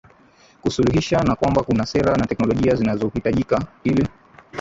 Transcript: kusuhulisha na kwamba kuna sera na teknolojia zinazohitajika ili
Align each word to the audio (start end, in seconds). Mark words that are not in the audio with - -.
kusuhulisha 0.61 1.23
na 1.23 1.35
kwamba 1.35 1.63
kuna 1.63 1.85
sera 1.85 2.15
na 2.15 2.27
teknolojia 2.27 2.75
zinazohitajika 2.75 3.67
ili 3.83 4.07